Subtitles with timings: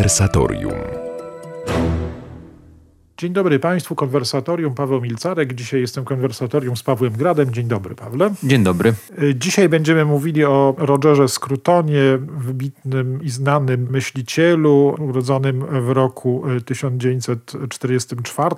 [0.00, 0.99] Konwersatorium.
[3.20, 5.54] Dzień dobry Państwu, konwersatorium Paweł Milcarek.
[5.54, 7.54] Dzisiaj jestem konwersatorium z Pawłem Gradem.
[7.54, 8.34] Dzień dobry, Pawle.
[8.42, 8.94] Dzień dobry.
[9.34, 18.56] Dzisiaj będziemy mówili o Rogerze Scrutonie, wybitnym i znanym myślicielu, urodzonym w roku 1944,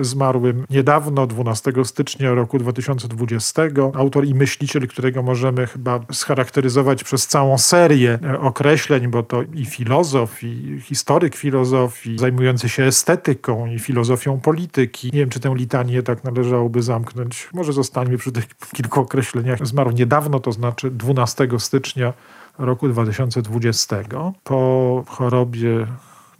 [0.00, 3.62] zmarłym niedawno, 12 stycznia roku 2020.
[3.94, 10.44] Autor i myśliciel, którego możemy chyba scharakteryzować przez całą serię określeń, bo to i filozof,
[10.44, 15.10] i historyk filozofii, zajmujący się estetyką, filozofią polityki.
[15.12, 17.48] Nie wiem, czy tę litanię tak należałoby zamknąć.
[17.54, 19.66] Może zostańmy przy tych kilku określeniach.
[19.66, 22.12] Zmarł niedawno, to znaczy 12 stycznia
[22.58, 23.96] roku 2020
[24.44, 25.86] po chorobie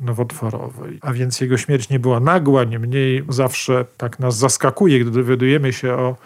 [0.01, 0.99] nowotworowej.
[1.03, 5.93] A więc jego śmierć nie była nagła, niemniej zawsze tak nas zaskakuje, gdy dowiadujemy się
[5.95, 6.17] o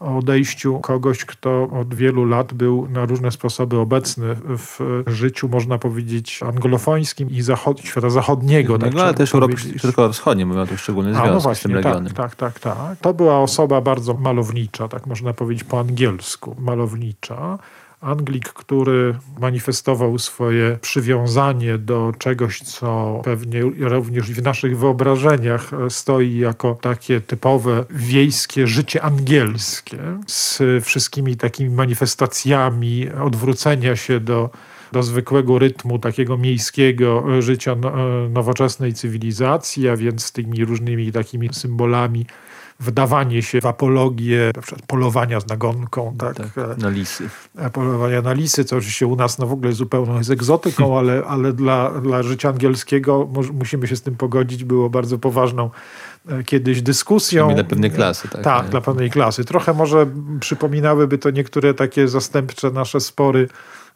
[0.00, 5.78] o odejściu kogoś, kto od wielu lat był na różne sposoby obecny w życiu, można
[5.78, 8.78] powiedzieć, anglofońskim i zachod świata zachodniego.
[8.78, 11.84] Tak, no, ale też Europy Środkowo-Wschodniej, miał tu szczególny związek no właśnie, z tym tak,
[11.84, 12.12] regionem.
[12.12, 12.98] Tak, tak, tak, tak.
[12.98, 17.58] To była osoba bardzo malownicza, tak można powiedzieć po angielsku, malownicza.
[18.00, 26.74] Anglik, który manifestował swoje przywiązanie do czegoś, co pewnie również w naszych wyobrażeniach stoi jako
[26.74, 34.50] takie typowe wiejskie życie angielskie, z wszystkimi takimi manifestacjami odwrócenia się do
[34.92, 37.92] do zwykłego rytmu takiego miejskiego życia no,
[38.28, 42.26] nowoczesnej cywilizacji, a więc z tymi różnymi takimi symbolami
[42.80, 46.14] wdawanie się w apologię na przykład polowania z nagonką.
[46.18, 47.28] Tak, tak na lisy.
[47.56, 51.22] E, polowania na lisy, co oczywiście u nas no w ogóle zupełną jest egzotyką, ale,
[51.24, 54.64] ale dla, dla życia angielskiego musimy się z tym pogodzić.
[54.64, 55.70] Było bardzo poważną
[56.28, 57.54] e, kiedyś dyskusją.
[57.54, 58.28] Dla pewnej klasy.
[58.28, 59.44] Tak, tak dla pewnej klasy.
[59.44, 60.06] Trochę może
[60.40, 63.48] przypominałyby to niektóre takie zastępcze nasze spory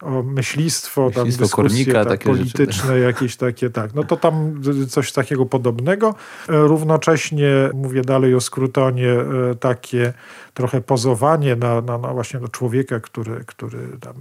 [0.02, 3.00] o myślistwo, myślistwo tam dyskusje kornika, tak, polityczne, rzeczy.
[3.00, 3.94] jakieś takie, tak.
[3.94, 6.14] No to tam coś takiego podobnego.
[6.48, 10.12] E, równocześnie, mówię dalej o Skrutonie, e, takie
[10.54, 14.14] trochę pozowanie na, na, na właśnie na człowieka, który, który tam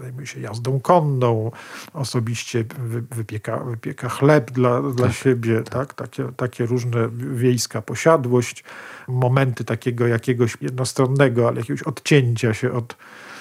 [0.00, 1.50] zajmuje się jazdą konną,
[1.94, 2.64] osobiście
[3.10, 5.94] wypieka, wypieka chleb dla, dla tak, siebie, tak.
[5.94, 5.94] tak?
[5.94, 8.64] Takie, takie różne wiejska posiadłość,
[9.08, 12.96] momenty takiego jakiegoś jednostronnego, ale jakiegoś odcięcia się od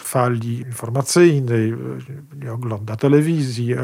[0.08, 1.74] fali informacyjnej,
[2.44, 3.76] nie ogląda telewizji,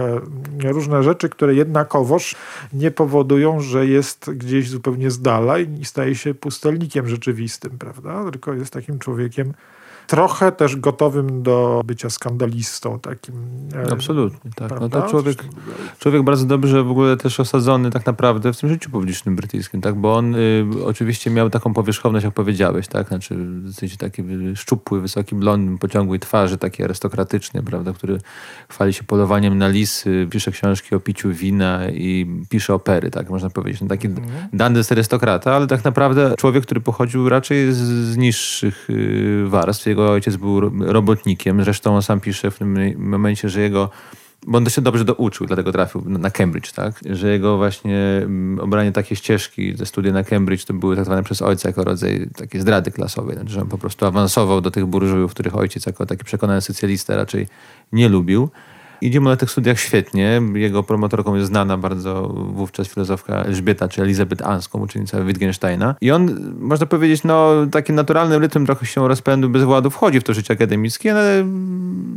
[0.64, 2.36] różne rzeczy, które jednakowoż
[2.74, 8.32] nie powodują, że jest gdzieś zupełnie z dala i staje się pustelnikiem rzeczywistym, prawda?
[8.32, 9.54] Tylko jest takim człowiekiem
[10.14, 13.36] trochę też gotowym do bycia skandalistą takim.
[13.88, 14.80] E, Absolutnie, tak.
[14.80, 15.44] No to człowiek,
[16.00, 19.96] człowiek bardzo dobrze w ogóle też osadzony tak naprawdę w tym życiu publicznym brytyjskim, tak?
[19.96, 23.08] Bo on y, oczywiście miał taką powierzchowność, jak powiedziałeś, tak?
[23.08, 24.24] Znaczy w taki
[24.56, 27.94] szczupły, wysoki blond, pociągłej twarzy, taki arystokratyczny, prawda?
[27.94, 28.20] Który
[28.70, 33.30] chwali się polowaniem na lisy, pisze książki o piciu wina i pisze opery, tak?
[33.30, 33.82] Można powiedzieć.
[33.82, 34.24] No, taki mm.
[34.54, 40.03] dandy arystokrata, ale tak naprawdę człowiek, który pochodził raczej z, z niższych y, warstw, jego
[40.12, 41.64] ojciec był robotnikiem.
[41.64, 43.90] Zresztą on sam pisze w tym momencie, że jego
[44.48, 47.00] bo on się dobrze douczył, dlatego trafił na Cambridge, tak?
[47.10, 51.42] Że jego właśnie mm, obranie takiej ścieżki ze studia na Cambridge to były zwane przez
[51.42, 53.36] ojca jako rodzaj takiej zdrady klasowej.
[53.36, 57.16] Znaczy, że on po prostu awansował do tych burżujów, których ojciec jako taki przekonany socjalista
[57.16, 57.48] raczej
[57.92, 58.50] nie lubił.
[59.04, 60.42] Idzie mu na tych studiach świetnie.
[60.54, 65.96] Jego promotorką jest znana bardzo wówczas filozofka Elżbieta, czy Elizabeth Anską, uczennica Wittgensteina.
[66.02, 70.24] I on, można powiedzieć, no taki naturalny rytm trochę się rozpędu bez władu wchodzi w
[70.24, 71.46] to życie akademickie, ale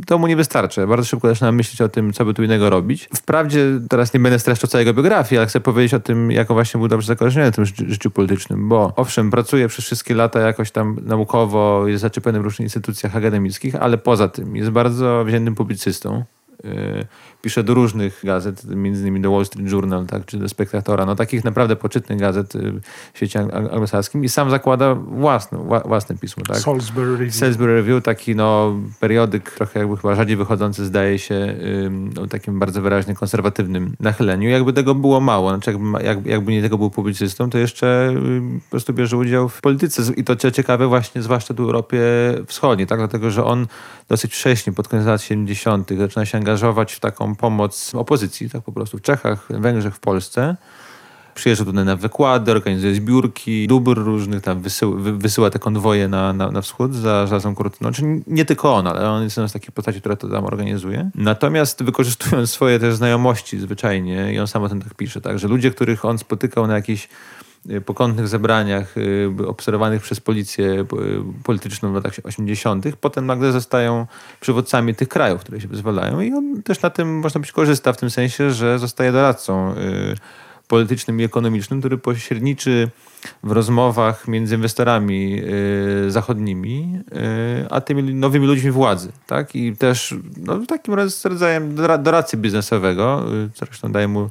[0.05, 0.87] to mu nie wystarczy.
[0.87, 3.09] Bardzo szybko zaczyna myśleć o tym, co by tu innego robić.
[3.15, 6.87] Wprawdzie teraz nie będę streszczał całego biografii, ale chcę powiedzieć o tym, jako właśnie był
[6.87, 11.87] dobrze zakorzeniony w tym życiu politycznym, bo owszem, pracuje przez wszystkie lata jakoś tam naukowo,
[11.87, 16.23] jest zaczepiony w różnych instytucjach akademickich, ale poza tym jest bardzo wziętym publicystą.
[16.65, 17.05] Y,
[17.41, 21.15] pisze do różnych gazet, między innymi do Wall Street Journal, tak, czy do Spektatora, no
[21.15, 22.73] takich naprawdę poczytnych gazet y,
[23.13, 26.43] w świecie anglosaskim i sam zakłada własne, własne pismo.
[26.43, 26.57] Tak?
[26.57, 27.35] Salisbury Review.
[27.35, 31.55] Salisbury Review, taki no, periodyk trochę jakby chyba rzadziej wychodzący, zdaje się,
[32.21, 34.49] o takim bardzo wyraźnie konserwatywnym nachyleniu.
[34.49, 38.13] Jakby tego było mało, znaczy jakby, jakby, jakby nie tego był publicystą, to jeszcze
[38.65, 41.99] po prostu bierze udział w polityce i to ciekawe właśnie, zwłaszcza w Europie
[42.47, 42.99] Wschodniej, tak?
[42.99, 43.67] dlatego że on
[44.09, 48.71] dosyć wcześnie, pod koniec lat 70., zaczyna się angażować w taką pomoc opozycji, tak po
[48.71, 50.55] prostu w Czechach, Węgrzech, w Polsce.
[51.35, 56.51] Przyjeżdża tutaj na wykłady, organizuje zbiórki dóbr różnych, tam wysyła, wysyła te konwoje na, na,
[56.51, 57.91] na wschód za żelazną kurtyną.
[57.91, 61.09] Czyli nie tylko on, ale on jest jedna z postaci, która to tam organizuje.
[61.15, 65.47] Natomiast wykorzystując swoje też znajomości zwyczajnie, i on sam o tym tak pisze, tak, że
[65.47, 67.09] ludzie, których on spotykał na jakichś
[67.85, 68.95] pokątnych zebraniach
[69.47, 70.85] obserwowanych przez policję
[71.43, 74.07] polityczną w latach 80., potem nagle zostają
[74.39, 77.97] przywódcami tych krajów, które się wyzwalają i on też na tym, można być, korzysta w
[77.97, 79.73] tym sensie, że zostaje doradcą
[80.67, 82.89] politycznym i ekonomicznym, który pośredniczy
[83.43, 85.41] w rozmowach między inwestorami
[86.07, 86.99] y, zachodnimi,
[87.63, 89.11] y, a tymi nowymi ludźmi władzy.
[89.27, 89.55] Tak?
[89.55, 90.93] I też no, takim
[91.23, 94.29] rodzajem doradcy biznesowego, y, zresztą daje mu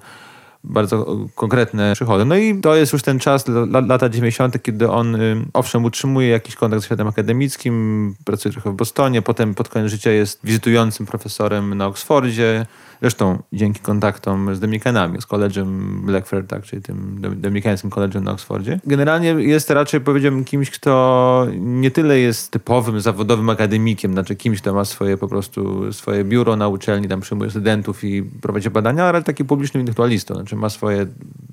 [0.65, 2.25] bardzo konkretne przychody.
[2.25, 3.45] No i to jest już ten czas,
[3.89, 5.17] lata 90., kiedy on
[5.53, 10.11] owszem utrzymuje jakiś kontakt z światem akademickim, pracuje trochę w Bostonie, potem pod koniec życia
[10.11, 12.67] jest wizytującym profesorem na Oksfordzie,
[13.01, 18.81] Zresztą dzięki kontaktom z Dominikanami, z koledżem Blackford, tak, czyli tym dominikańskim koledżem na Oksfordzie.
[18.87, 24.75] Generalnie jest raczej, powiedziałbym, kimś, kto nie tyle jest typowym zawodowym akademikiem, znaczy kimś, kto
[24.75, 29.23] ma swoje po prostu swoje biuro na uczelni, tam przyjmuje studentów i prowadzi badania, ale
[29.23, 31.07] taki publicznym intelektualistą, znaczy ma swoje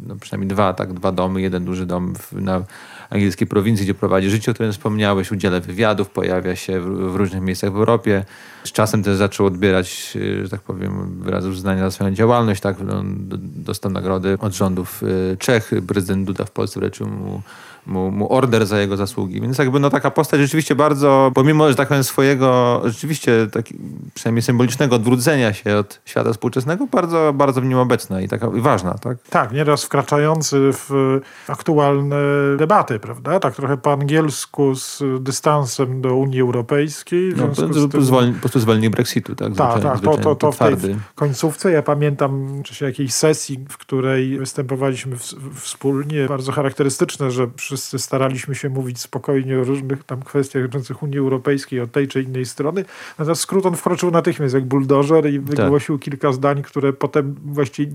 [0.07, 2.63] no przynajmniej dwa, tak, dwa domy, jeden duży dom w, na
[3.13, 7.42] angielskiej prowincji, gdzie prowadzi życie, o którym wspomniałeś, udziela wywiadów, pojawia się w, w, różnych
[7.42, 8.25] miejscach w Europie.
[8.63, 12.62] Z czasem też zaczął odbierać, że tak powiem, wyrazy uznania za swoją działalność.
[12.62, 12.77] Tak?
[12.86, 13.04] No,
[13.39, 15.71] dostał nagrody od rządów y, Czech.
[15.88, 17.42] Prezydent Duda w Polsce wręczył mu
[17.85, 19.41] mu, mu order za jego zasługi.
[19.41, 23.75] Więc jakby no taka postać rzeczywiście bardzo, pomimo, że tak powiem swojego rzeczywiście taki,
[24.13, 28.62] przynajmniej symbolicznego odwrócenia się od świata współczesnego, bardzo, bardzo w nim obecna i taka i
[28.62, 29.18] ważna, tak?
[29.30, 32.18] Tak, nieraz wkraczający w aktualne
[32.57, 33.39] debaty, prawda?
[33.39, 37.33] Tak trochę po angielsku z dystansem do Unii Europejskiej.
[37.38, 37.89] No, po, tym...
[38.33, 39.56] po prostu zwolnienie Brexitu, tak?
[39.56, 40.75] Tak, tak, to, to, to w tej
[41.15, 41.71] końcówce.
[41.71, 45.24] Ja pamiętam w czasie jakiejś sesji, w której występowaliśmy w,
[45.59, 51.04] wspólnie, bardzo charakterystyczne, że przy wszyscy staraliśmy się mówić spokojnie o różnych tam kwestiach dotyczących
[51.04, 52.86] Unii Europejskiej od tej czy innej strony.
[53.20, 56.06] Natomiast Skruton wkroczył natychmiast jak buldożer i wygłosił tak.
[56.06, 57.94] kilka zdań, które potem właściwie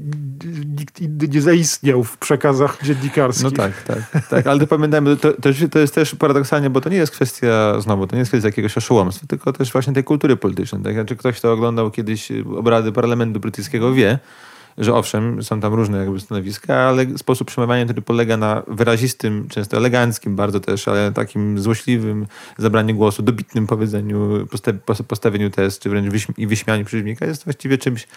[0.78, 3.44] nikt inny nie zaistniał w przekazach dziennikarskich.
[3.44, 4.26] No tak, tak.
[4.28, 4.46] tak.
[4.46, 8.06] Ale to pamiętajmy, to, to, to jest też paradoksalnie, bo to nie jest kwestia, znowu,
[8.06, 10.82] to nie jest kwestia jakiegoś oszołomstwa, tylko też właśnie tej kultury politycznej.
[10.82, 10.94] Tak?
[10.94, 14.18] Znaczy ktoś, kto oglądał kiedyś obrady parlamentu brytyjskiego wie,
[14.78, 19.76] że owszem, są tam różne jakby stanowiska, ale sposób przemawiania, który polega na wyrazistym, często
[19.76, 22.26] eleganckim bardzo też, ale takim złośliwym
[22.58, 24.46] zabraniu głosu, dobitnym powiedzeniu,
[25.08, 28.08] postawieniu test, czy wręcz wyśmi- i wyśmianiu przeciwnika jest właściwie czymś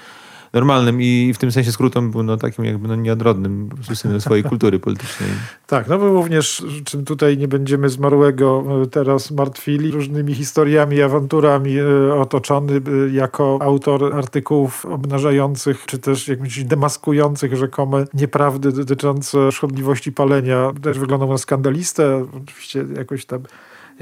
[0.54, 4.80] normalnym i w tym sensie skrótem był no, takim jakby no, nieodrodnym synem swojej kultury
[4.80, 5.30] politycznej.
[5.68, 11.80] Tak, no bo również, czym tutaj nie będziemy zmarłego e, teraz martwili, różnymi historiami, awanturami
[11.80, 20.12] e, otoczony e, jako autor artykułów obnażających, czy też jakimiś demaskujących rzekome nieprawdy dotyczące szkodliwości
[20.12, 20.72] palenia.
[20.82, 23.44] Też wyglądał na skandalistę, oczywiście jakoś tam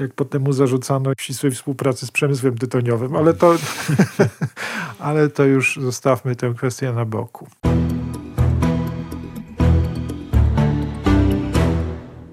[0.00, 3.54] jak potem mu zarzucano ścisłej współpracy z przemysłem tytoniowym, ale to,
[4.98, 7.48] ale to już zostawmy tę kwestię na boku.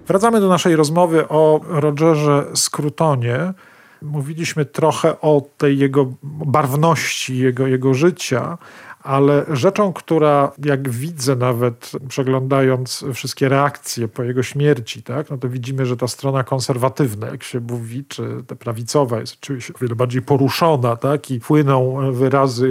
[0.08, 3.54] Wracamy do naszej rozmowy o Rogerze Scrutonie.
[4.02, 8.58] Mówiliśmy trochę o tej jego barwności, jego, jego życia,
[9.08, 15.50] ale rzeczą, która jak widzę nawet przeglądając wszystkie reakcje po jego śmierci, tak, no to
[15.50, 19.96] widzimy, że ta strona konserwatywna, jak się mówi, czy ta prawicowa jest oczywiście o wiele
[19.96, 22.68] bardziej poruszona, tak, i płyną wyrazy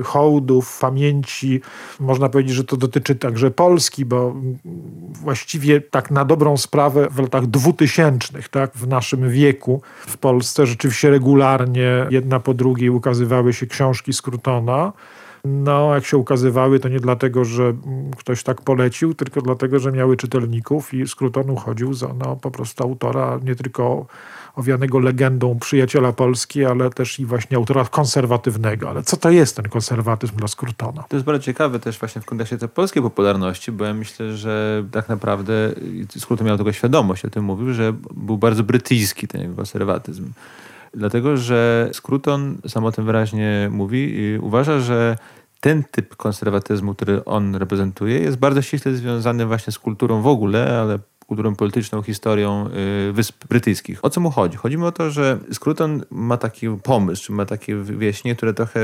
[0.00, 1.60] y, hołdów, pamięci.
[2.00, 4.34] Można powiedzieć, że to dotyczy także Polski, bo
[5.22, 11.10] właściwie tak na dobrą sprawę w latach dwutysięcznych, tak, w naszym wieku w Polsce rzeczywiście
[11.10, 14.92] regularnie jedna po drugiej ukazywały się książki Scrutona.
[15.44, 17.72] No, jak się ukazywały, to nie dlatego, że
[18.16, 22.84] ktoś tak polecił, tylko dlatego, że miały czytelników i Skruton uchodził za no, po prostu
[22.84, 24.06] autora nie tylko
[24.56, 28.90] owianego legendą przyjaciela Polski, ale też i właśnie autora konserwatywnego.
[28.90, 31.04] Ale co to jest ten konserwatyzm dla Skrutona?
[31.08, 34.84] To jest bardzo ciekawe też właśnie w kontekście tej polskiej popularności, bo ja myślę, że
[34.90, 35.72] tak naprawdę
[36.18, 40.32] Skruton miał tego świadomość, o tym mówił, że był bardzo brytyjski ten konserwatyzm.
[40.94, 45.16] Dlatego, że Scruton sam o tym wyraźnie mówi i uważa, że
[45.60, 50.80] ten typ konserwatyzmu, który on reprezentuje, jest bardzo ściśle związany właśnie z kulturą w ogóle,
[50.80, 52.66] ale kulturą polityczną, historią
[53.08, 54.04] y, Wysp Brytyjskich.
[54.04, 54.56] O co mu chodzi?
[54.56, 58.80] Chodzi mi o to, że Scruton ma taki pomysł, czy ma takie wieśnie, które trochę,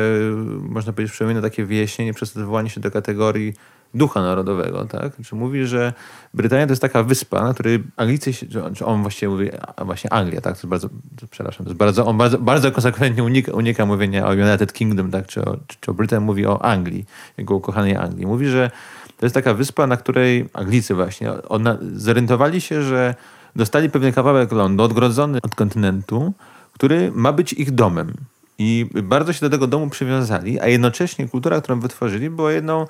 [0.60, 3.54] można powiedzieć, przypomina takie wieśnie odwołanie się do kategorii
[3.94, 5.12] ducha narodowego, tak?
[5.24, 5.92] Czy mówi, że
[6.34, 8.32] Brytania to jest taka wyspa, na której Anglicy,
[8.76, 10.58] czy on właściwie mówi, a właśnie Anglia, tak?
[10.58, 14.72] To bardzo, to, przepraszam, to bardzo, on bardzo, bardzo konsekwentnie unika, unika mówienia o United
[14.72, 15.26] Kingdom, tak?
[15.26, 17.04] Czy o, czy, czy o Brytanii, mówi o Anglii,
[17.38, 18.26] jego ukochanej Anglii.
[18.26, 18.70] Mówi, że
[19.16, 23.14] to jest taka wyspa, na której Anglicy właśnie ona, zorientowali się, że
[23.56, 26.32] dostali pewien kawałek lądu odgrodzony od kontynentu,
[26.72, 28.12] który ma być ich domem.
[28.58, 32.86] I bardzo się do tego domu przywiązali, a jednocześnie kultura, którą wytworzyli, była jedną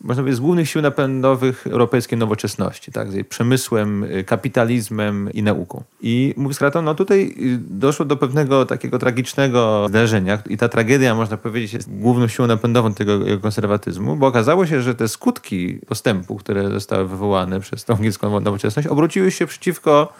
[0.00, 3.10] można powiedzieć, z głównych sił napędowych europejskiej nowoczesności, tak?
[3.10, 5.82] z jej przemysłem, y, kapitalizmem i nauką.
[6.00, 11.14] I mówi skratą, no tutaj y, doszło do pewnego takiego tragicznego zdarzenia i ta tragedia,
[11.14, 16.36] można powiedzieć, jest główną siłą napędową tego konserwatyzmu, bo okazało się, że te skutki postępu,
[16.36, 20.12] które zostały wywołane przez tą angielską nowoczesność, obróciły się przeciwko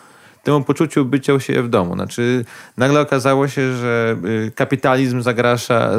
[0.48, 1.94] temu poczuciu bycia się w domu.
[1.94, 2.44] Znaczy,
[2.76, 5.90] nagle okazało się, że y, kapitalizm zagraża,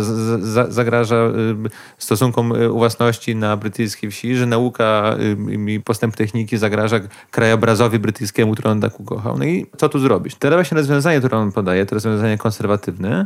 [0.70, 5.16] zagraża y, stosunkom y, własności na brytyjskiej wsi, że nauka
[5.68, 7.00] i postęp techniki zagraża
[7.32, 9.38] krajobrazowi brytyjskiemu, który on tak ukochał.
[9.38, 10.36] No i co tu zrobić?
[10.36, 13.26] Teraz właśnie rozwiązanie, które on podaje, to rozwiązanie konserwatywne,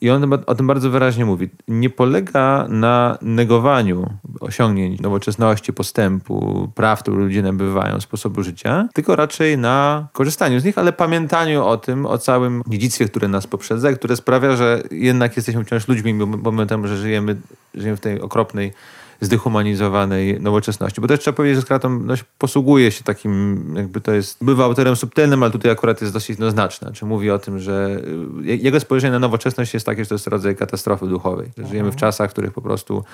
[0.00, 1.48] i on o tym bardzo wyraźnie mówi.
[1.68, 4.06] Nie polega na negowaniu
[4.40, 10.78] osiągnięć nowoczesności, postępu, praw, które ludzie nabywają, sposobu życia, tylko raczej na korzystaniu z nich,
[10.78, 15.64] ale pamiętaniu o tym, o całym dziedzictwie, które nas poprzedza, które sprawia, że jednak jesteśmy
[15.64, 16.14] wciąż ludźmi,
[16.44, 17.36] pomimo tego, że żyjemy,
[17.74, 18.72] żyjemy w tej okropnej
[19.20, 21.00] zdehumanizowanej nowoczesności.
[21.00, 24.96] Bo też trzeba powiedzieć, że Skraton no, posługuje się takim, jakby to jest, bywa autorem
[24.96, 26.92] subtelnym, ale tutaj akurat jest dosyć jednoznaczny.
[26.92, 28.00] Czy mówi o tym, że
[28.44, 31.50] y, jego spojrzenie na nowoczesność jest takie, że to jest rodzaj katastrofy duchowej.
[31.58, 32.00] Że żyjemy w mhm.
[32.00, 33.04] czasach, w których po prostu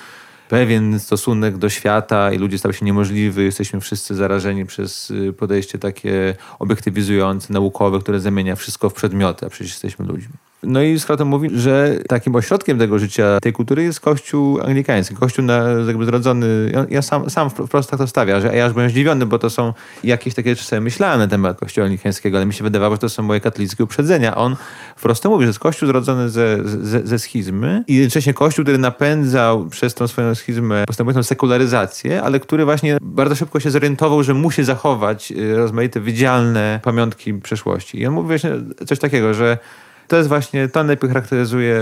[0.48, 3.44] pewien stosunek do świata i ludzie stał się niemożliwy.
[3.44, 9.50] Jesteśmy wszyscy zarażeni przez y, podejście takie obiektywizujące, naukowe, które zamienia wszystko w przedmioty, a
[9.50, 10.34] przecież jesteśmy ludźmi.
[10.66, 15.44] No i Scruton mówi, że takim ośrodkiem tego życia, tej kultury jest kościół anglikański, kościół
[15.44, 19.26] na, jakby zrodzony, ja, sam, sam wprost tak to stawia, że ja aż byłem zdziwiony,
[19.26, 19.72] bo to są
[20.04, 23.08] jakieś takie rzeczy, sobie myślałem na temat kościoła anglikańskiego, ale mi się wydawało, że to
[23.08, 24.34] są moje katolickie uprzedzenia.
[24.36, 24.56] On
[24.96, 29.66] wprost mówi, że jest kościół zrodzony ze, ze, ze schizmy i jednocześnie kościół, który napędzał
[29.66, 34.64] przez tą swoją schizmę postępującą sekularyzację, ale który właśnie bardzo szybko się zorientował, że musi
[34.64, 38.00] zachować y, rozmaite wydzialne pamiątki przeszłości.
[38.00, 38.50] I on mówi właśnie
[38.86, 39.58] coś takiego, że
[40.08, 41.76] to jest właśnie, to najlepiej charakteryzuje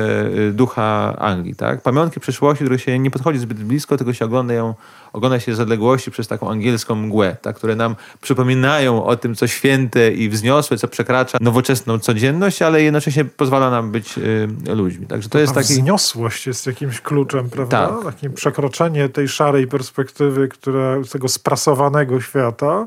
[0.49, 1.83] y, ducha Anglii, tak?
[1.83, 4.75] Pamiątki przeszłości, które się nie podchodzi zbyt blisko, tylko się ogląda ją,
[5.13, 7.57] ogląda się z odległości przez taką angielską mgłę, tak?
[7.57, 13.25] które nam przypominają o tym, co święte i wzniosłe, co przekracza nowoczesną codzienność, ale jednocześnie
[13.25, 15.07] pozwala nam być y, ludźmi.
[15.07, 15.73] Także to jest taki...
[15.73, 17.89] Wzniosłość jest jakimś kluczem, prawda?
[17.89, 18.05] Tak.
[18.05, 22.87] Takie przekroczenie tej szarej perspektywy, która, tego sprasowanego świata,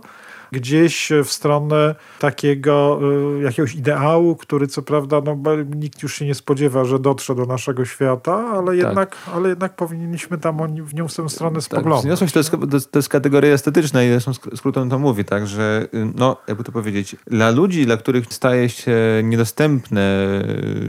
[0.51, 2.99] gdzieś w stronę takiego
[3.39, 5.37] y, jakiegoś ideału, który co prawda no,
[5.75, 8.77] nikt już się nie spodziewa, że dotrze do naszego świata, ale tak.
[8.77, 12.19] jednak, ale jednak powinniśmy tam w nią w tę stronę tak, spoglądać.
[12.19, 16.11] Tak, to jest, to jest kategoria estetyczna i zresztą skrótem to mówi, tak, że y,
[16.15, 20.15] no, jakby to powiedzieć, dla ludzi, dla których staje się niedostępne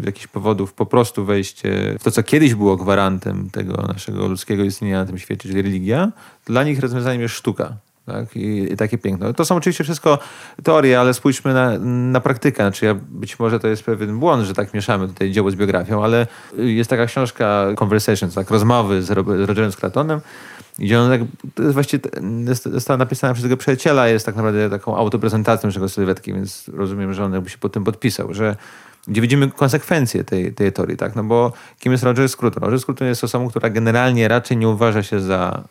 [0.03, 4.65] z jakichś powodów po prostu wejście w to, co kiedyś było gwarantem tego naszego ludzkiego
[4.65, 6.13] istnienia na tym świecie, czyli religia,
[6.45, 7.77] dla nich rozwiązaniem jest sztuka.
[8.07, 8.37] Tak?
[8.37, 9.33] I, I, takie piękno.
[9.33, 10.19] To są oczywiście wszystko
[10.63, 11.79] teorie, ale spójrzmy na,
[12.11, 12.63] na praktykę.
[12.63, 16.05] Znaczy ja, być może to jest pewien błąd, że tak mieszamy tutaj dzieło z biografią,
[16.05, 16.27] ale
[16.59, 19.11] jest taka książka Conversations, tak, rozmowy z
[19.47, 20.21] Rogerem Scratonem,
[20.79, 21.21] gdzie on tak,
[21.55, 22.03] to jest właściwie,
[22.65, 27.25] została napisana przez jego przyjaciela, jest tak naprawdę taką autoprezentacją tego sylwetki, więc rozumiem, że
[27.25, 28.57] on jakby się pod tym podpisał, że
[29.09, 31.17] gdzie widzimy konsekwencje tej, tej teorii, tak?
[31.17, 32.63] No bo kim jest Roger Scruton?
[32.63, 35.65] Roger Scruton jest osobą, która generalnie raczej nie uważa się za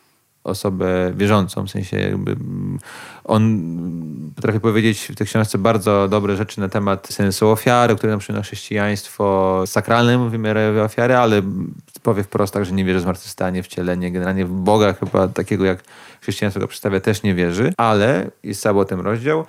[0.45, 2.35] osobę wierzącą, w sensie jakby
[3.23, 3.61] on
[4.35, 8.47] potrafi powiedzieć w tej książce bardzo dobre rzeczy na temat sensu ofiary, który nam przynosi
[8.47, 11.41] chrześcijaństwo, sakralnym wymiarem ofiary, ale
[12.03, 15.83] powie wprost tak, że nie wierzy w zmartwychwstanie, wcielenie, generalnie w Boga chyba takiego jak
[16.21, 19.45] chrześcijaństwo go przedstawia też nie wierzy, ale jest cały o tym rozdział,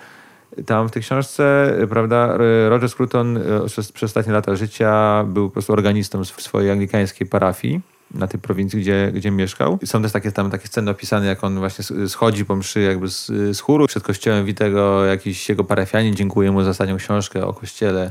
[0.66, 2.36] tam w tej książce, prawda,
[2.68, 7.95] Roger Scruton przez, przez ostatnie lata życia był po prostu organistą w swojej anglikańskiej parafii
[8.14, 9.78] na tej prowincji, gdzie, gdzie mieszkał.
[9.84, 13.26] Są też takie, tam takie sceny opisane, jak on właśnie schodzi po mszy jakby z,
[13.26, 13.86] z chóru.
[13.86, 18.10] Przed kościołem witego jakiś jego parafianin dziękuję mu za ostatnią książkę o kościele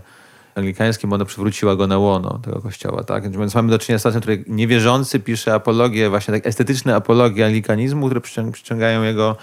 [0.55, 3.37] anglikańskim, ona przywróciła go na łono tego kościoła, tak?
[3.37, 7.45] Więc mamy do czynienia z sytuacją, w której niewierzący pisze apologię, właśnie tak estetyczne apologie
[7.45, 8.21] anglikanizmu, które
[8.51, 9.35] przyciągają jego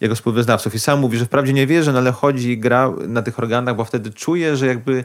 [0.00, 0.74] jego współwyznawców.
[0.74, 3.76] I sam mówi, że wprawdzie nie wierzy, no ale chodzi i gra na tych organach,
[3.76, 5.04] bo wtedy czuje, że jakby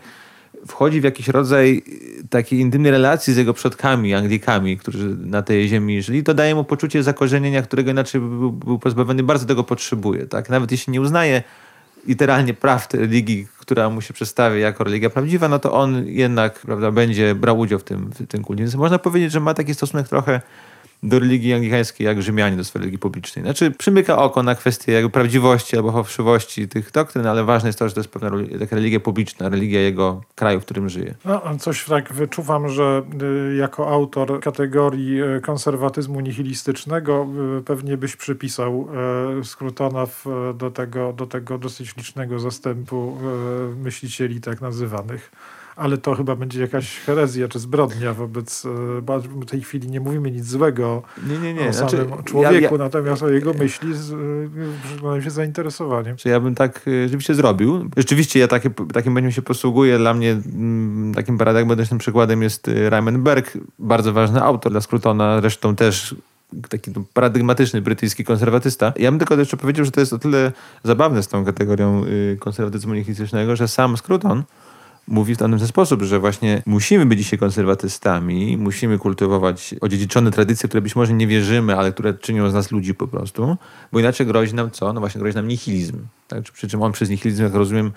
[0.68, 1.84] wchodzi w jakiś rodzaj
[2.30, 6.64] takiej intymnej relacji z jego przodkami, Anglikami, którzy na tej ziemi żyli, to daje mu
[6.64, 10.26] poczucie zakorzenienia, którego inaczej był, był pozbawiony, bardzo tego potrzebuje.
[10.26, 10.50] Tak?
[10.50, 11.44] Nawet jeśli nie uznaje
[12.08, 16.60] literalnie praw tej religii, która mu się przedstawia jako religia prawdziwa, no to on jednak
[16.60, 18.64] prawda, będzie brał udział w tym, w tym kulcie.
[18.64, 20.42] Więc można powiedzieć, że ma taki stosunek trochę
[21.04, 23.46] do religii anglikańskiej jak Rzymianie do swojej religii publicznej.
[23.46, 27.90] Znaczy przymyka oko na kwestię jakby prawdziwości albo fałszywości tych doktryn, ale ważne jest to,
[27.90, 28.30] że to jest pewna
[28.60, 31.16] taka religia publiczna, religia jego kraju, w którym żyje.
[31.26, 33.04] No, coś tak wyczuwam, że
[33.52, 37.28] y, jako autor kategorii y, konserwatyzmu nihilistycznego
[37.60, 38.88] y, pewnie byś przypisał
[39.44, 40.08] Scrutona
[40.54, 43.18] do tego, do tego dosyć licznego zastępu
[43.78, 45.32] myślicieli tak nazywanych
[45.76, 48.68] ale to chyba będzie jakaś herezja czy zbrodnia wobec,
[49.02, 51.70] bo w tej chwili nie mówimy nic złego nie, nie, nie.
[51.70, 53.94] o znaczy, samym człowieku, ja, ja, natomiast o jego myśli
[54.86, 56.18] przyglądam się zainteresowaniem.
[56.18, 57.90] Czy ja bym tak rzeczywiście zrobił.
[57.98, 59.98] Rzeczywiście ja takie, takim będzie się posługuję.
[59.98, 65.76] Dla mnie mm, takim paradygmatycznym przykładem jest Raymond Berg, bardzo ważny autor dla Scrutona, zresztą
[65.76, 66.16] też
[66.70, 68.94] taki no, paradygmatyczny brytyjski konserwatysta.
[68.96, 70.52] Ja bym tylko jeszcze powiedział, że to jest o tyle
[70.84, 74.44] zabawne z tą kategorią y, konserwatyzmu nihilistycznego, że sam Scruton
[75.08, 80.82] mówi w ten sposób, że właśnie musimy być dzisiaj konserwatystami, musimy kultywować odziedziczone tradycje, które
[80.82, 83.58] być może nie wierzymy, ale które czynią z nas ludzi po prostu,
[83.92, 84.94] bo inaczej grozi nam co?
[84.94, 85.98] No właśnie grozi nam nihilizm.
[86.28, 86.44] Tak?
[86.44, 87.92] Przy czym on przez nihilizm, jak rozumiem,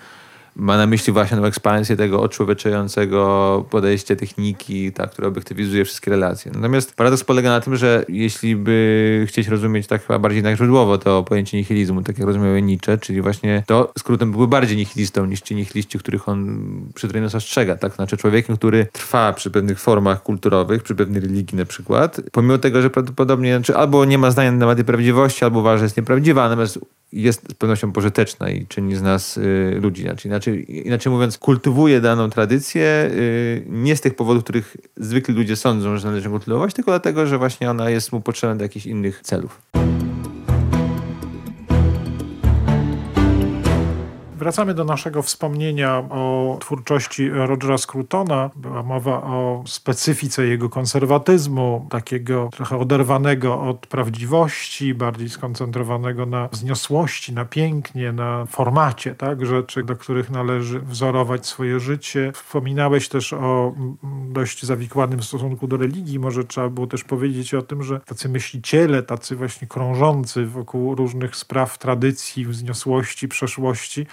[0.57, 6.51] ma na myśli właśnie tą ekspansję tego odczłowieczającego podejścia techniki, tak, które obiektywizuje wszystkie relacje.
[6.55, 10.97] Natomiast paradoks polega na tym, że jeśli by chcieć rozumieć tak chyba bardziej tak źródłowo
[10.97, 15.41] to pojęcie nihilizmu, tak jak rozumiał Nietzsche, czyli właśnie to skrótem byłby bardziej nihilistą niż
[15.41, 17.95] ci nihiliści, których on których nas ostrzega, tak?
[17.95, 22.81] Znaczy człowiekiem, który trwa przy pewnych formach kulturowych, przy pewnej religii na przykład, pomimo tego,
[22.81, 26.49] że prawdopodobnie znaczy albo nie ma zdania na temat prawdziwości, albo uważa, że jest nieprawdziwa,
[26.49, 26.79] natomiast
[27.13, 30.01] jest z pewnością pożyteczna i czyni z nas y, ludzi.
[30.01, 35.55] Znaczy, inaczej, inaczej mówiąc, kultywuje daną tradycję y, nie z tych powodów, których zwykli ludzie
[35.55, 39.21] sądzą, że należy kultywować, tylko dlatego, że właśnie ona jest mu potrzebna do jakichś innych
[39.21, 39.61] celów.
[44.47, 48.49] Wracamy do naszego wspomnienia o twórczości Rogera Scrutona.
[48.55, 57.33] Była mowa o specyfice jego konserwatyzmu, takiego trochę oderwanego od prawdziwości, bardziej skoncentrowanego na wzniosłości,
[57.33, 59.45] na pięknie, na formacie tak?
[59.45, 62.31] rzeczy, do których należy wzorować swoje życie.
[62.35, 63.73] Wspominałeś też o
[64.29, 66.19] dość zawikłanym stosunku do religii.
[66.19, 71.35] Może trzeba było też powiedzieć o tym, że tacy myśliciele, tacy właśnie krążący wokół różnych
[71.35, 74.07] spraw tradycji, wzniosłości, przeszłości,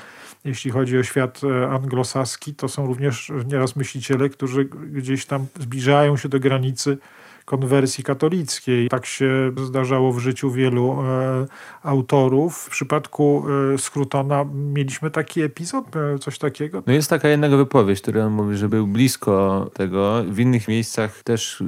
[0.45, 6.17] jeśli chodzi o świat e, anglosaski, to są również nieraz myśliciele, którzy gdzieś tam zbliżają
[6.17, 6.99] się do granicy
[7.45, 8.89] konwersji katolickiej.
[8.89, 11.47] Tak się zdarzało w życiu wielu e,
[11.83, 12.57] autorów.
[12.57, 16.83] W przypadku e, Scrutona mieliśmy taki epizod, e, coś takiego.
[16.87, 20.25] No jest taka jedna wypowiedź, która mówi, że był blisko tego.
[20.29, 21.63] W innych miejscach też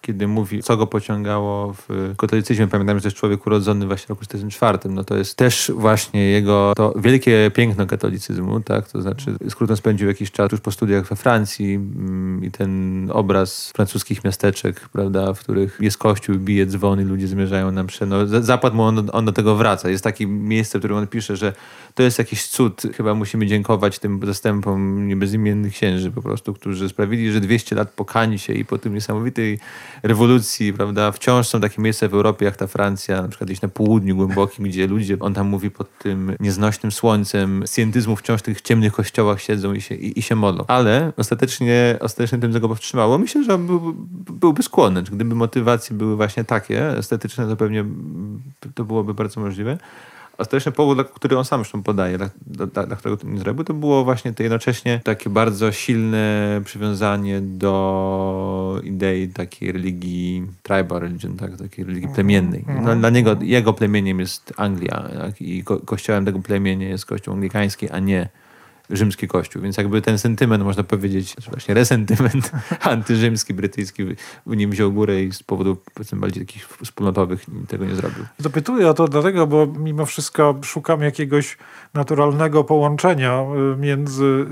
[0.00, 2.66] kiedy mówi, co go pociągało w katolicyzmie.
[2.66, 4.94] Pamiętam, że to jest człowiek urodzony właśnie w roku 1944.
[4.94, 8.88] No to jest też właśnie jego to wielkie piękno katolicyzmu, tak?
[8.88, 13.70] To znaczy skrótem spędził jakiś czas już po studiach we Francji mm, i ten obraz
[13.70, 18.06] francuskich miasteczek, prawda, w których jest kościół, bije dzwony, ludzie zmierzają na mszę.
[18.06, 19.90] No, zapadł mu on, on do tego wraca.
[19.90, 21.52] Jest takie miejsce, w którym on pisze, że
[21.94, 22.82] to jest jakiś cud.
[22.96, 28.38] Chyba musimy dziękować tym zastępom niebezimiennych księży po prostu, którzy sprawili, że 200 lat pokani
[28.38, 29.58] się i po tym niesamowitej
[30.02, 33.68] rewolucji, prawda, wciąż są takie miejsca w Europie jak ta Francja, na przykład gdzieś na
[33.68, 38.60] południu głębokim, gdzie ludzie, on tam mówi pod tym nieznośnym słońcem, scientyzmu wciąż w tych
[38.60, 40.64] ciemnych kościołach siedzą i się, i, i się modlą.
[40.68, 43.18] Ale ostatecznie, ostatecznie tym tego powstrzymało.
[43.18, 43.94] Myślę, że był,
[44.30, 45.02] byłby skłonny.
[45.02, 47.84] Gdyby motywacje były właśnie takie, estetyczne, to pewnie
[48.74, 49.78] to byłoby bardzo możliwe.
[50.38, 53.74] Ostateczny powód, który on sam zresztą podaje, dla, dla, dla, którego to nie zrobił, to
[53.74, 61.56] było właśnie to jednocześnie takie bardzo silne przywiązanie do idei takiej religii tribal religion, tak,
[61.56, 62.64] takiej religii plemiennej.
[62.68, 63.00] Mhm.
[63.00, 67.90] dla niego, jego plemieniem jest Anglia tak, i ko kościołem tego plemienia jest kościół anglikański,
[67.90, 68.28] a nie
[68.90, 69.62] rzymski kościół.
[69.62, 74.04] Więc jakby ten sentyment, można powiedzieć, znaczy właśnie resentyment antyrzymski, brytyjski
[74.46, 78.24] w nim wziął górę i z powodu powiedzmy bardziej takich wspólnotowych tego nie zrobił.
[78.38, 81.56] Zapytuję o to dlatego, bo mimo wszystko szukam jakiegoś
[81.94, 84.46] naturalnego połączenia y, między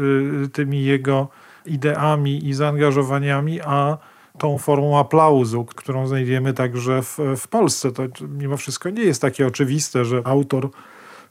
[0.45, 1.29] y, tymi jego
[1.67, 3.99] ideami i zaangażowaniami, a
[4.39, 7.93] tą formą aplauzu, którą znajdziemy także w, w Polsce.
[7.93, 10.71] To mimo wszystko nie jest takie oczywiste, że autor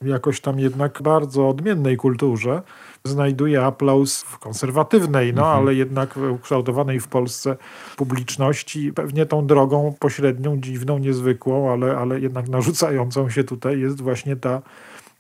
[0.01, 2.61] jakoś tam jednak bardzo odmiennej kulturze
[3.05, 5.59] znajduje aplauz w konserwatywnej, no mhm.
[5.59, 7.57] ale jednak ukształtowanej w Polsce
[7.95, 8.93] publiczności.
[8.93, 14.61] Pewnie tą drogą pośrednią, dziwną, niezwykłą, ale, ale jednak narzucającą się tutaj jest właśnie ta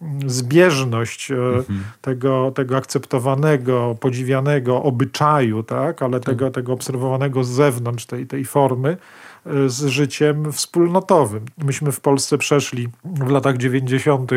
[0.01, 1.83] mm, zbieżność e, mhm.
[2.01, 6.01] tego, tego akceptowanego, podziwianego obyczaju, tak?
[6.01, 6.25] ale tak.
[6.25, 8.97] Tego, tego obserwowanego z zewnątrz tej, tej formy
[9.45, 11.45] e, z życiem wspólnotowym.
[11.57, 14.31] Myśmy w Polsce przeszli w latach 90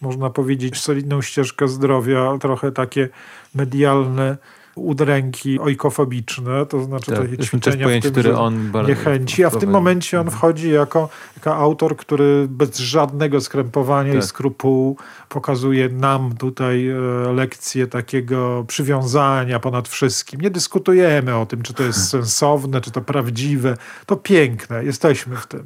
[0.00, 3.08] można powiedzieć, solidną ścieżkę zdrowia, trochę takie
[3.54, 4.36] medialne
[4.78, 9.58] udręki ojkofobiczne, to znaczy tak, takie ćwiczenia pojęć, w tym, które on niechęci, a w
[9.58, 10.38] tym momencie on mhm.
[10.38, 14.22] wchodzi jako, jako autor, który bez żadnego skrępowania tak.
[14.22, 14.96] i skrupułu
[15.28, 16.96] pokazuje nam tutaj e,
[17.32, 20.40] lekcję takiego przywiązania ponad wszystkim.
[20.40, 23.76] Nie dyskutujemy o tym, czy to jest sensowne, czy to prawdziwe.
[24.06, 25.62] To piękne, jesteśmy w tym.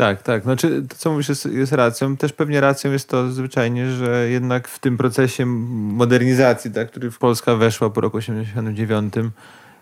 [0.00, 0.42] Tak, tak.
[0.42, 2.16] Znaczy, to co mówisz jest, jest racją.
[2.16, 7.54] Też pewnie racją jest to zwyczajnie, że jednak w tym procesie modernizacji, tak, który Polska
[7.54, 9.14] weszła po roku 89,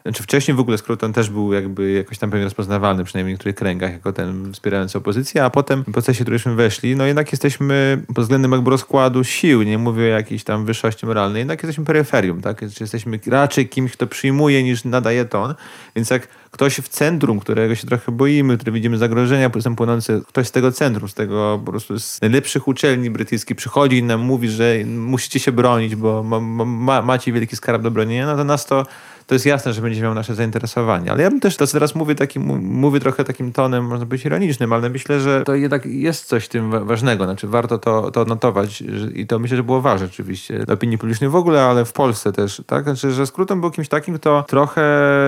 [0.03, 3.57] znaczy wcześniej w ogóle Skruton też był jakby jakoś tam pewnie rozpoznawalny, przynajmniej w niektórych
[3.57, 8.03] kręgach, jako ten wspierający opozycję, a potem w procesie, w którymśmy weszli, no jednak jesteśmy
[8.07, 12.41] pod względem jakby rozkładu sił, nie mówię o jakiejś tam wyższości moralnej, jednak jesteśmy peryferium,
[12.41, 12.63] tak?
[12.81, 15.55] Jesteśmy raczej kimś, kto przyjmuje niż nadaje ton,
[15.97, 20.47] więc jak ktoś w centrum, którego się trochę boimy, który widzimy zagrożenia są płynące, ktoś
[20.47, 24.49] z tego centrum, z tego po prostu z najlepszych uczelni brytyjskich przychodzi i nam mówi,
[24.49, 28.67] że musicie się bronić, bo ma, ma, macie wielki skarb do bronienia, no to nas
[28.67, 28.87] to
[29.29, 31.13] to jest jasne, że będzie miał nasze zainteresowanie.
[31.13, 34.25] Ale ja bym też, to co teraz mówię, takim, mówię trochę takim tonem, można być
[34.25, 37.25] ironicznym, ale myślę, że to jednak jest coś tym ważnego.
[37.25, 38.83] Znaczy warto to, to notować
[39.15, 42.33] i to myślę, że było ważne oczywiście dla opinii publicznej w ogóle, ale w Polsce
[42.33, 42.63] też.
[42.67, 42.85] Tak?
[42.85, 44.83] Znaczy, że skrótem był kimś takim, kto trochę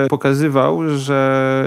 [0.09, 1.10] pokazywał, że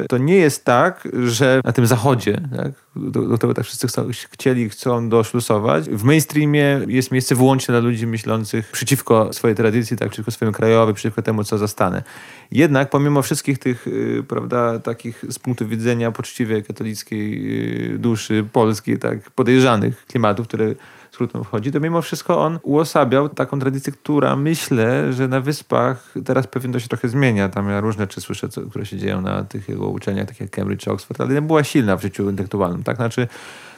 [0.08, 2.72] to nie jest tak, że na tym zachodzie, tak?
[2.96, 5.90] do, do tego tak wszyscy chcą, chcieli, chcą doszlusować.
[5.90, 10.94] W mainstreamie jest miejsce wyłącznie dla ludzi myślących przeciwko swojej tradycji, tak, przeciwko swojemu krajowi,
[10.94, 12.02] przeciwko temu, co zastanę.
[12.50, 18.98] Jednak pomimo wszystkich tych, y, prawda, takich z punktu widzenia poczciwej katolickiej y, duszy polskiej,
[18.98, 20.74] tak, podejrzanych klimatów, które
[21.14, 26.46] skrótem wchodzi, to mimo wszystko on uosabiał taką tradycję, która myślę, że na wyspach teraz
[26.46, 27.48] pewnie to się trochę zmienia.
[27.48, 30.50] Tam ja różne rzeczy słyszę, co, które się dzieją na tych jego uczelniach, takich jak
[30.50, 32.96] Cambridge, Oxford, ale nie była silna w życiu intelektualnym, tak?
[32.96, 33.28] Znaczy,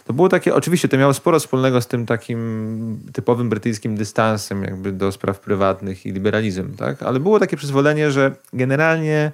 [0.04, 4.92] to było takie, oczywiście to miało sporo wspólnego z tym takim typowym brytyjskim dystansem jakby
[4.92, 7.02] do spraw prywatnych i liberalizm, tak?
[7.02, 9.32] Ale było takie przyzwolenie, że generalnie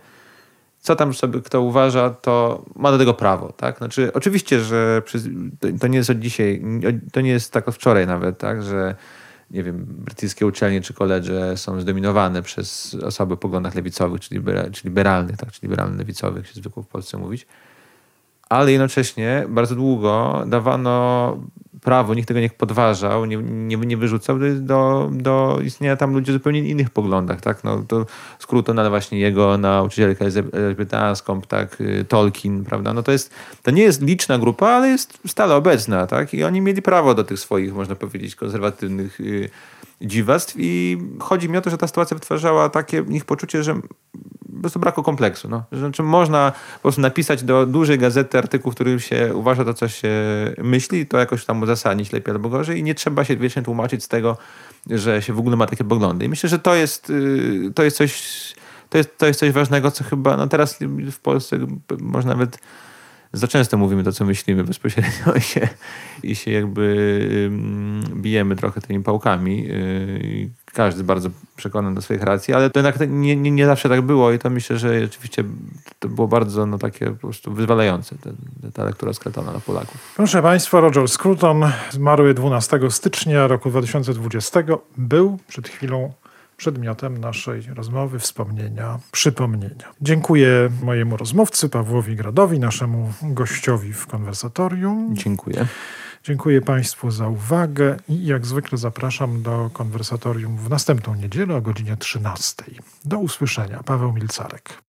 [0.83, 3.79] co tam sobie kto uważa, to ma do tego prawo, tak?
[3.79, 5.03] Znaczy, oczywiście, że
[5.81, 6.63] to nie jest od dzisiaj,
[7.13, 8.63] to nie jest tak od wczoraj nawet, tak?
[8.63, 8.95] Że
[9.51, 14.43] nie wiem, brytyjskie uczelnie czy koledże są zdominowane przez osoby o poglądach lewicowych, czy,
[14.73, 15.53] czy liberalnych, tak?
[15.53, 17.47] Czy liberalno-lewicowych, się zwykło w Polsce mówić.
[18.49, 21.37] Ale jednocześnie bardzo długo dawano
[21.83, 26.35] prawo, nikt tego nie podważał, nie, nie, nie wyrzucał do, do istnienia tam ludzi o
[26.35, 27.65] zupełnie innych poglądach, tak?
[27.65, 28.07] No, to
[28.39, 31.81] skróto na właśnie jego nauczycielkę elżbietańską, tak?
[31.81, 32.95] Y, Tolkien, prawda?
[32.95, 33.31] No to jest,
[33.63, 36.35] to nie jest liczna grupa, ale jest stale obecna, tak?
[36.35, 39.51] I oni mieli prawo do tych swoich, można powiedzieć, konserwatywnych y,
[40.01, 43.81] dziwactw i chodzi mi o to, że ta sytuacja wytwarzała takie w nich poczucie, że
[44.63, 45.49] po prostu braku kompleksu.
[45.49, 45.65] No.
[45.73, 49.89] Znaczy można po prostu napisać do dużej gazety artykuł, w którym się uważa to, co
[49.89, 50.11] się
[50.59, 54.09] myśli, to jakoś tam uzasadnić lepiej albo gorzej i nie trzeba się wiecznie tłumaczyć z
[54.09, 54.37] tego,
[54.91, 56.25] że się w ogóle ma takie poglądy.
[56.25, 58.55] I myślę, że to jest, y, to jest coś
[58.91, 60.79] to jest, to jest coś ważnego, co chyba no teraz
[61.13, 61.59] w Polsce
[62.01, 62.59] można nawet
[63.33, 65.69] za często mówimy to, co myślimy bezpośrednio i się,
[66.23, 67.61] i się jakby
[68.15, 69.69] bijemy trochę tymi pałkami.
[70.73, 74.33] Każdy bardzo przekonany do swoich racji, ale to jednak nie, nie, nie, zawsze tak było
[74.33, 75.45] i to myślę, że rzeczywiście
[75.99, 78.31] to było bardzo no, takie po prostu wyzwalające, ta,
[78.75, 80.13] ta lektura Scrutona na Polaków.
[80.17, 84.61] Proszę Państwa, Roger Scruton zmarły 12 stycznia roku 2020.
[84.97, 86.13] Był przed chwilą
[86.57, 89.93] przedmiotem naszej rozmowy, wspomnienia, przypomnienia.
[90.01, 95.17] Dziękuję mojemu rozmówcy Pawłowi Gradowi, naszemu gościowi w konwersatorium.
[95.17, 95.67] Dziękuję.
[96.25, 101.97] Dziękuję Państwu za uwagę i jak zwykle zapraszam do konwersatorium w następną niedzielę o godzinie
[101.97, 102.65] 13.
[103.05, 103.83] Do usłyszenia.
[103.85, 104.83] Paweł Milcarek.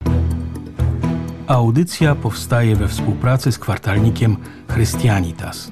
[1.47, 4.37] Audycja powstaje we współpracy z kwartalnikiem
[4.73, 5.71] Christianitas.